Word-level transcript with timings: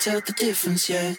Tell 0.00 0.20
the 0.20 0.32
difference 0.32 0.88
yet. 0.88 1.18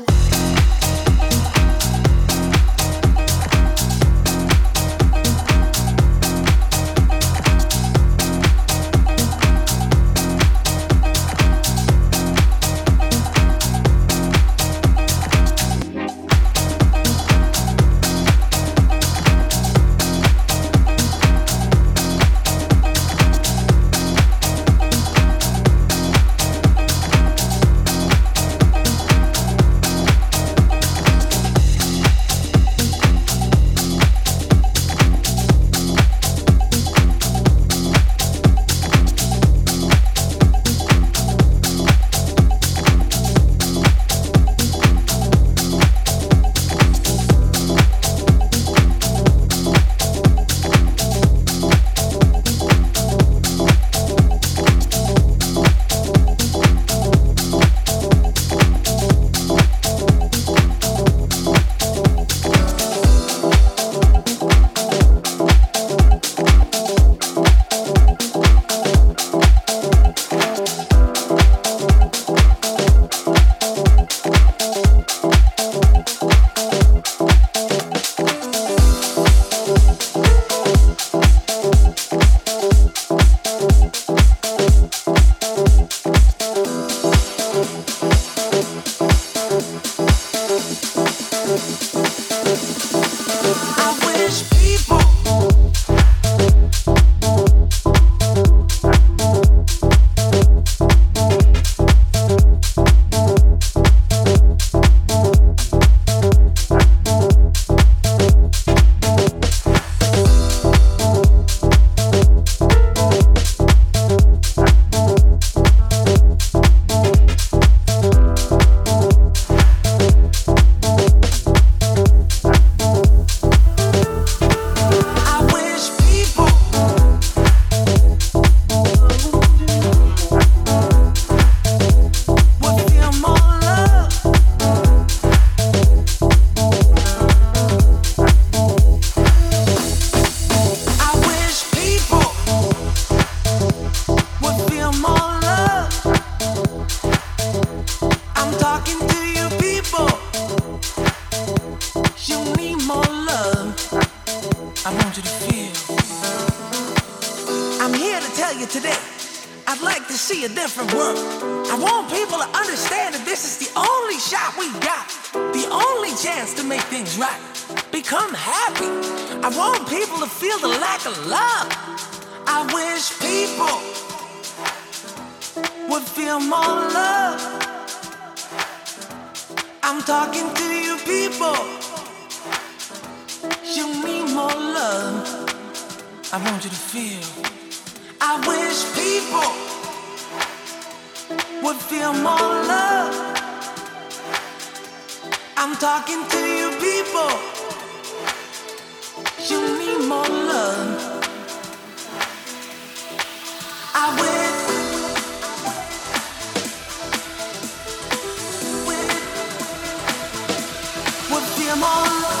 Would 211.73 212.40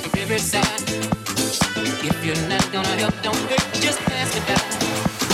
every 0.21 0.37
side. 0.37 0.63
If 2.03 2.23
you're 2.23 2.47
not 2.47 2.71
gonna 2.71 2.95
help, 3.01 3.15
don't 3.23 3.35
hurt, 3.49 3.73
just 3.81 3.99
pass 4.01 4.35
it 4.35 4.45
by. 4.45 5.30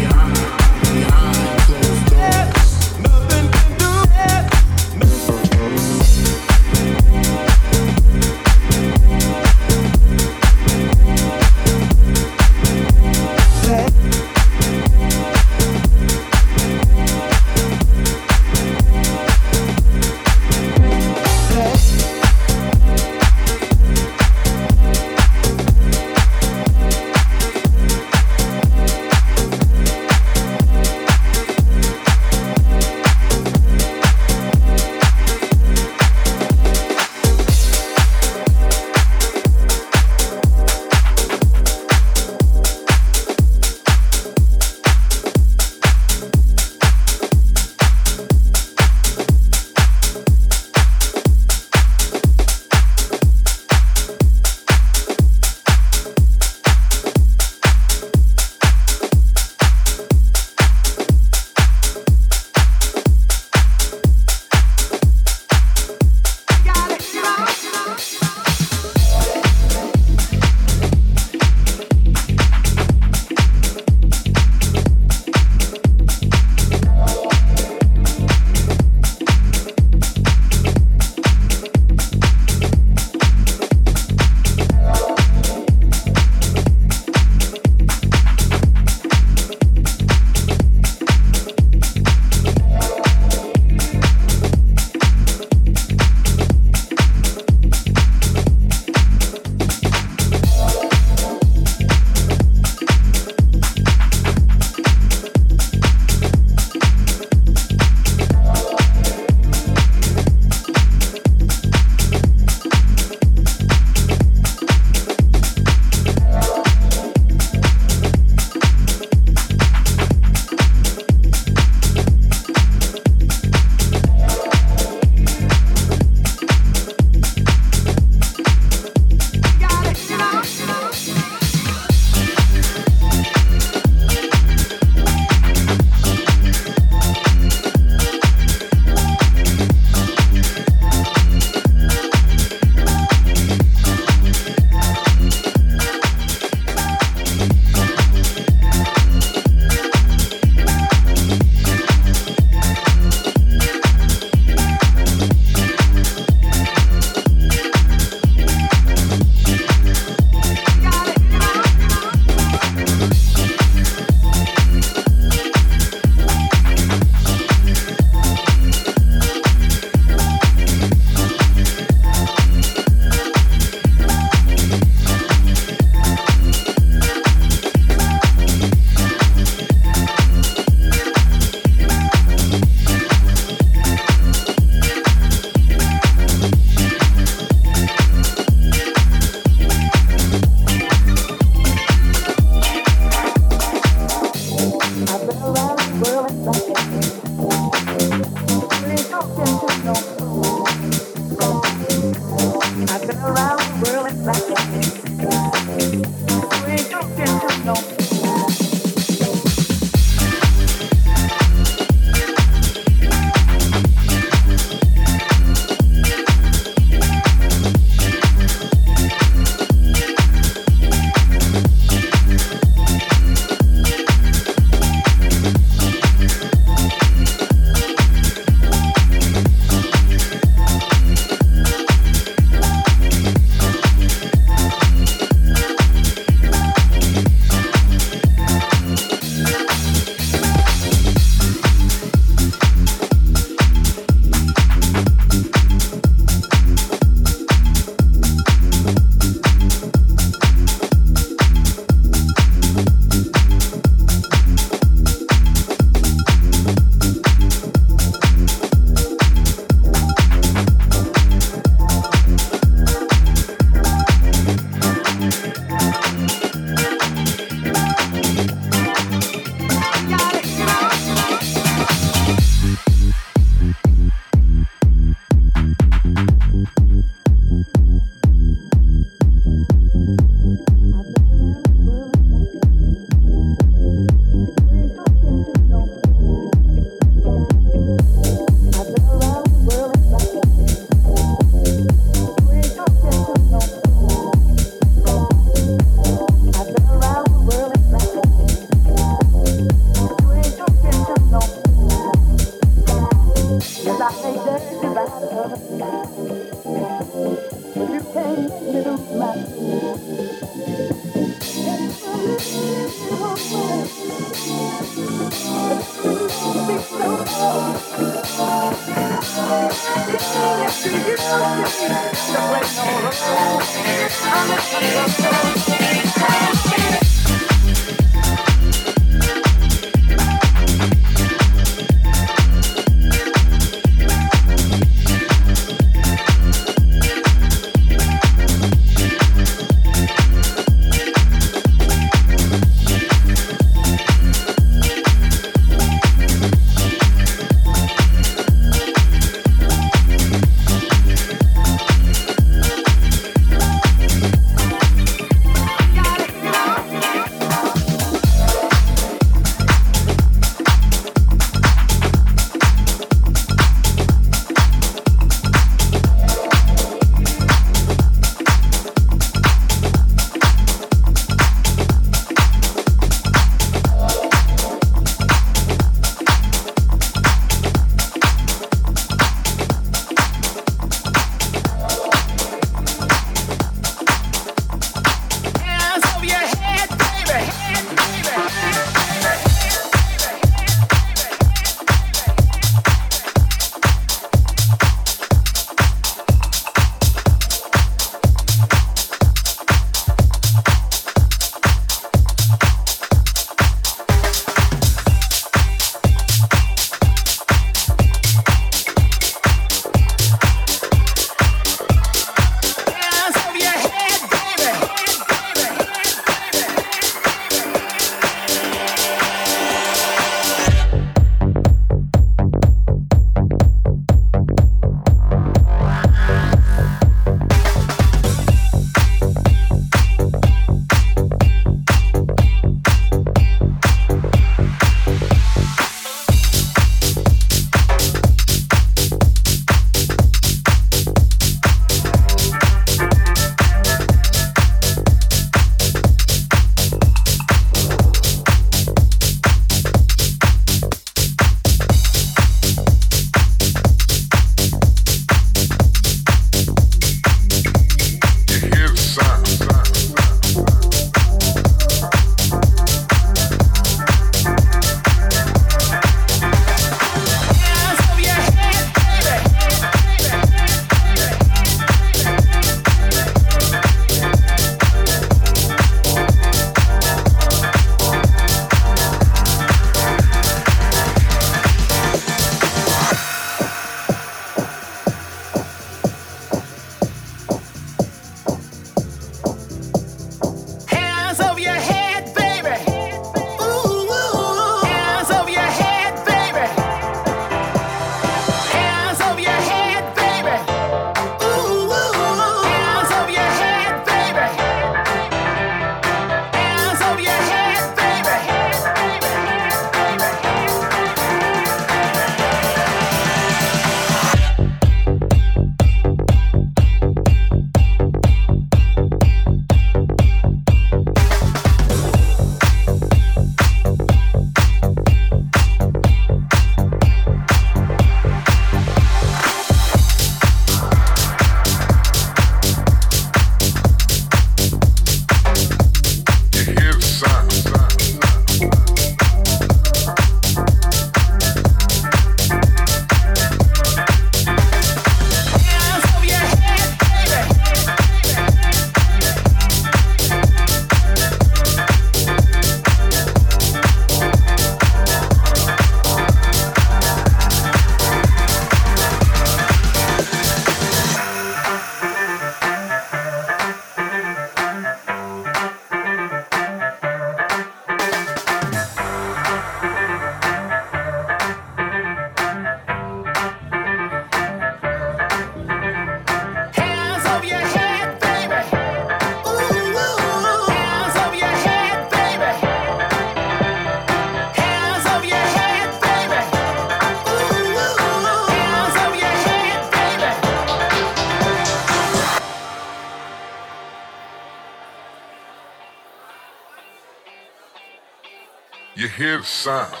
Son. 599.61 600.00